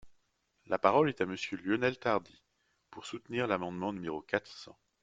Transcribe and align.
La 0.65 0.79
parole 0.79 1.09
est 1.09 1.21
à 1.21 1.27
Monsieur 1.27 1.57
Lionel 1.59 1.99
Tardy, 1.99 2.41
pour 2.89 3.05
soutenir 3.05 3.45
l’amendement 3.45 3.93
numéro 3.93 4.19
quatre 4.23 4.51
cents. 4.51 4.79